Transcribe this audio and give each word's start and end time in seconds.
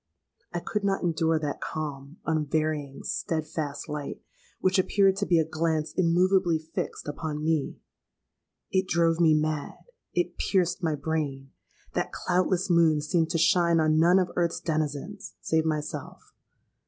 "I 0.51 0.59
could 0.59 0.83
not 0.83 1.03
endure 1.03 1.37
that 1.37 1.61
calm—unvarying—steadfast 1.61 3.87
light, 3.87 4.19
which 4.59 4.79
appeared 4.79 5.15
to 5.17 5.27
be 5.27 5.37
a 5.37 5.45
glance 5.45 5.93
immoveably 5.95 6.57
fixed 6.57 7.07
upon 7.07 7.43
me. 7.43 7.77
It 8.71 8.87
drove 8.87 9.19
me 9.19 9.35
mad—it 9.35 10.39
pierced 10.39 10.81
my 10.81 10.95
brain. 10.95 11.51
That 11.93 12.11
cloudless 12.11 12.67
moon 12.67 12.99
seemed 13.01 13.29
to 13.29 13.37
shine 13.37 13.79
on 13.79 13.99
none 13.99 14.17
of 14.17 14.31
earth's 14.35 14.59
denizens, 14.59 15.35
save 15.39 15.65
myself. 15.65 16.33